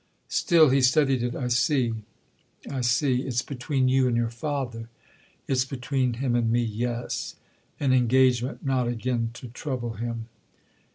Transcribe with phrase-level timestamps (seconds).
[0.29, 1.35] Still he studied it.
[1.35, 3.21] "I see—I see.
[3.21, 4.89] It's between you and your father."
[5.47, 7.35] "It's between him and me—yes.
[7.79, 10.27] An engagement not again to trouble him."